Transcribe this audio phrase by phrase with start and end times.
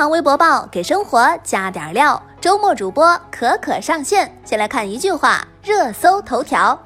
[0.00, 4.34] 堂微博报给生活加点料，周末主播可可上线。
[4.46, 6.80] 先来看一句话热搜头条。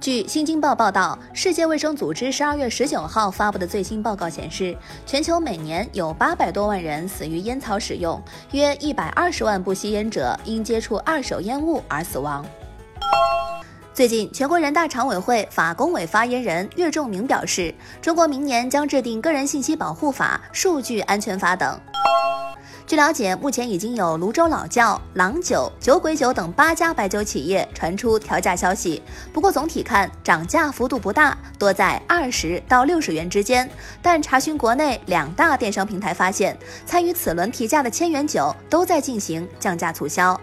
[0.00, 4.74] 据《新京报》报道，世界卫生组织十二月十九号发布的最新报告显示，
[5.04, 8.18] 全球每年有八百多万人死于烟草使用，
[8.52, 12.42] 约一百二十万部吸烟者因接触二手烟雾而死亡。
[13.92, 21.78] 最近，全国人大常委会法工委发言人岳仲明表示，中国明年将制定《个人信息保护法》《数据安全法》等。
[22.86, 29.02] 据了解，目前已经有泸州老窖、郎酒、酒鬼酒等八家白酒企业传出调价消息。
[29.32, 33.68] 不过总体看，涨价幅度不大，多在二十到六十元之间。
[34.02, 40.38] 但查询国内两大电商平台发现，参与此轮提价的千元酒都在进行降价促销。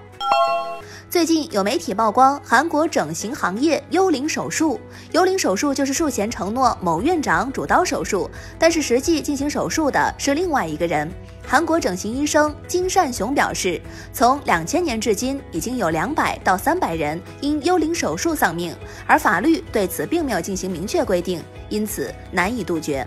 [1.12, 4.80] 最近有媒体曝光韩国整形行业幽灵手术，
[5.12, 8.28] 幽灵手术就是术前承诺某院长主刀手术，
[8.58, 11.08] 但是实际进行手术的是另外一个人。
[11.52, 13.82] 韩国整形医生金善雄表示，
[14.14, 18.74] 从两千年至今，已经有两百到三百人因幽灵手术丧命，
[19.06, 23.06] 而法律对此并没有进行明确规定，因此难以杜绝。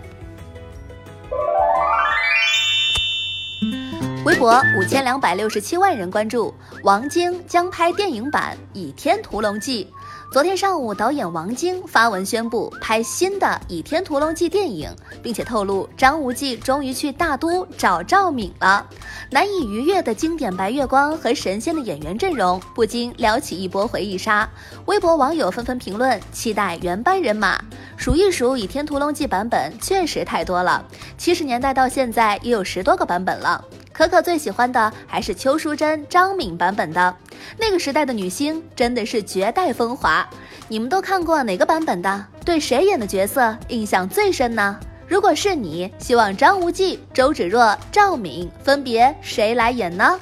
[4.23, 9.91] 微博五千两百六十七万人关注，王晶将拍电影版《倚天屠龙记》。
[10.31, 18.85] 昨天上午，导演王晶发文宣布拍新的《倚天屠龙记》电影，并且透露张无忌终于去大都找赵敏了。
[19.31, 24.49] 难以逾越的经典白月光和神仙的演员阵容，不禁撩起一波回忆杀。
[24.87, 27.57] 微博网友纷纷评论，期待原班人马。
[27.95, 30.83] 数一数《倚天屠龙记》版本，确实太多了。
[31.17, 33.63] 七十年代到现在，也有十多个版本了。
[33.93, 37.15] 可可最喜欢的还是邱淑贞、张敏版本的。
[37.57, 40.27] 那个时代的女星真的是绝代风华。
[40.67, 42.25] 你们都看过哪个版本的？
[42.43, 44.79] 对谁演的角色印象最深呢？
[45.07, 50.19] 如果是你，希望张无忌、周芷若、赵敏分别谁来演呢？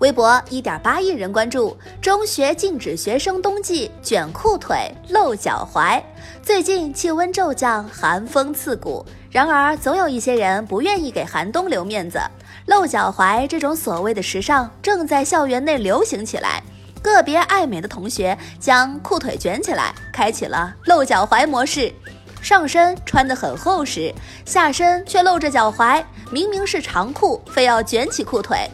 [0.00, 6.02] 微博一点八亿人关注，中学禁止学生冬季卷裤腿露脚踝。
[6.42, 9.04] 最近气温骤降，寒风刺骨。
[9.30, 12.18] 然而，总有一些人不愿意给寒冬留面子，
[12.64, 16.62] 露脚踝这种所谓的时尚正在校园内流行起来。
[17.02, 21.92] 个别爱美的同学将裤腿卷起来，开启了露脚踝模式，
[22.40, 24.10] 上身穿得很厚实，
[24.46, 26.02] 下身却露着脚踝。
[26.32, 28.66] 明明是长裤，非要卷起裤腿。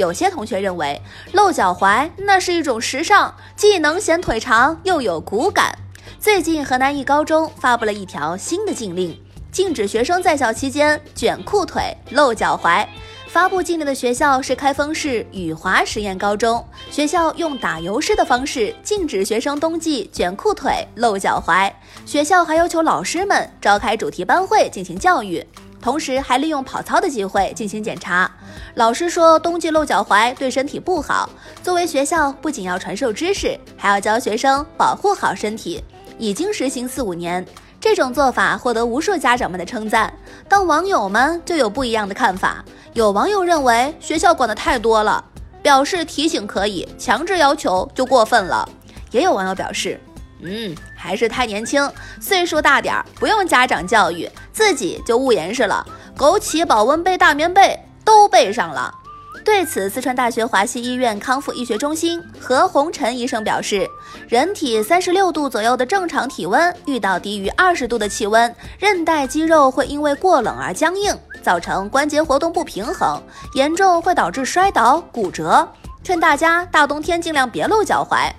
[0.00, 0.98] 有些同学认为，
[1.32, 5.76] 露脚踝那是一种时尚，既能显腿长，又有骨感。
[6.18, 9.20] 最近，河南一高中发布了一条新的禁令。
[9.52, 12.86] 禁止学生在校期间卷裤腿、露脚踝。
[13.28, 16.66] 发布禁令的学校是开封市雨华实验高中。
[16.90, 21.70] 学校用打油诗的方式禁止学生冬季卷裤腿、露脚踝。
[22.06, 25.46] 学校还要求老师们召开主题班会进行教育，
[25.80, 28.30] 同时还利用跑操的机会进行检查。
[28.74, 31.28] 老师说，冬季露脚踝对身体不好。
[31.62, 35.82] 作为学校，不仅要传授知识，还要教学生保护好身体。
[36.18, 37.44] 已经实行四五年。
[37.80, 40.12] 这种做法获得无数家长们的称赞，
[40.46, 42.62] 但网友们就有不一样的看法。
[42.92, 45.24] 有网友认为学校管得太多了，
[45.62, 48.68] 表示提醒可以，强制要求就过分了。
[49.10, 49.98] 也有网友表示，
[50.42, 51.90] 嗯，还是太年轻，
[52.20, 58.94] 岁数大点儿不用家长教育，自己就捂严实了，枸杞保温杯、大棉被都备上了。
[59.42, 63.88] 对此，四川大学华西医院康复医学中心何红尘医生表示，
[64.28, 73.22] 人体三十六度左右的正常体温，遇到低于二十度的气温，韧带肌肉会因为过冷而僵硬，造成关节活动不平衡，
[73.54, 75.66] 严重会导致摔倒、骨折。
[76.02, 78.30] 劝大家大冬天尽量别露脚踝。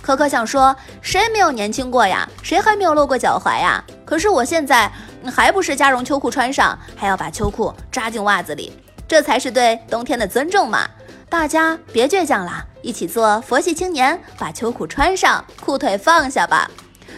[0.00, 2.28] 可可想说，谁没有年轻过呀？
[2.42, 3.82] 谁还没有露过脚踝呀？
[4.04, 4.90] 可是我现在
[5.30, 8.72] 还不是加绒秋裤穿上，还要把秋裤扎进袜子里。
[9.06, 10.88] 这才是对冬天的尊重嘛！
[11.28, 16.70] 大家别倔强了，一起做佛系青年，把秋裤穿上，裤腿放下吧。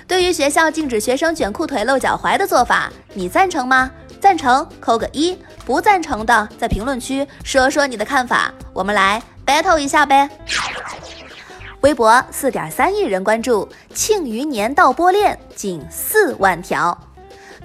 [0.09, 3.91] 对于学校禁止学生卷裤腿露脚踝的做法，你赞成吗？
[4.21, 10.29] 赞成扣个一，不赞成的在评论区说说你的看法，我们来 battle 一下呗。
[11.83, 16.99] 微博四点三亿人关注，庆余年盗播链近四万条。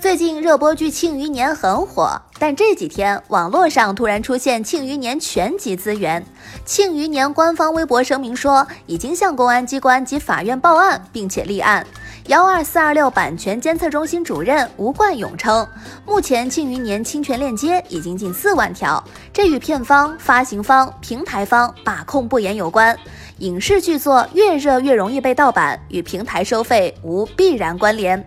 [0.02, 6.20] 最近热播剧《庆余年》很火，但这几天网络上突然出现《庆余年》全集资源。
[6.66, 11.86] 《庆余年》官方微博声明说，已经向公安机关及法院报案，并且立案。
[12.26, 15.68] 幺二四二六版权监测中心主任吴冠勇称，
[16.04, 22.98] 目前《庆余年》侵权链接已经近四万条，这与片方、发行方、平台方把控不严有关。
[23.42, 28.24] 影视剧作越热越容易被盗版，与平台收费无必然关联。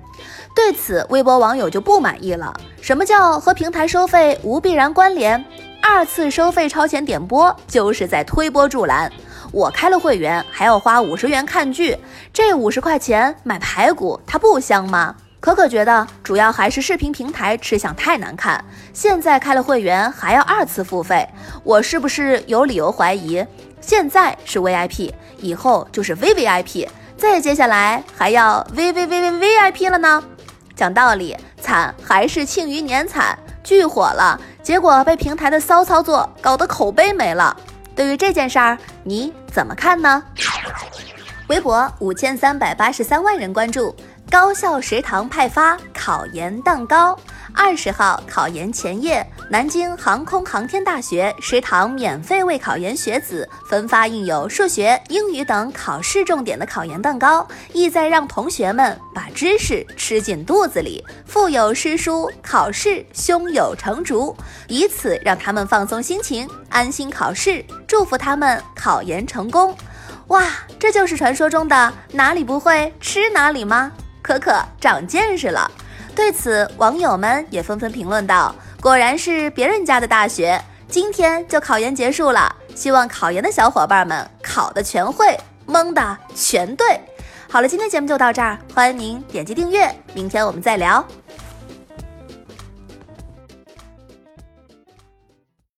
[0.56, 2.52] 对此，微博网友就不满意了。
[2.80, 5.42] 什么叫和平台收费无必然关联？
[5.80, 9.10] 二次收费超前点播就是在推波助澜。
[9.52, 11.96] 我开了会员还要花五十元看剧，
[12.32, 15.14] 这五十块钱买排骨，它不香吗？
[15.38, 18.64] 可可觉得主要还是视频平台吃相太难看。
[18.92, 21.28] 现在开了会员还要二次付费，
[21.62, 23.44] 我是不是有理由怀疑？
[23.86, 26.88] 现在是 VIP，以后就是 VVIP，
[27.18, 30.24] 再接下来还要 VVVVVIP 了呢？
[30.74, 37.54] 讲道理，惨还是庆余年惨，剧火了，结果被平台的骚操作搞得口碑没了。
[37.94, 40.22] 对于这件事儿，你怎么看呢？
[41.48, 43.94] 微博五千三百八十三万人关注。
[44.30, 47.16] 高校食堂派发考研蛋糕。
[47.52, 64.36] 二十号考研前夜，南京航空航天大学食堂免费为考研学子分发印有数学、英语等考试重点的考研蛋糕，意在让同学们把知识吃进肚子里，腹有诗书，考试胸有成竹，
[64.68, 69.76] 以此让他们放松心情，安心考试，祝福他们考研成功。
[70.28, 70.48] 哇，
[70.78, 73.92] 这就是传说中的哪里不会吃哪里吗？
[74.22, 75.70] 可可长见识了，
[76.14, 87.00] 对此网友们也纷纷评论道：“果然是别人家的大学，今天就考研结束了，希望考研的小伙伴们考的全会，蒙的全对。”
[87.50, 91.04] 好了，今天节目就到这儿，欢迎您点击订阅，明天我们再聊。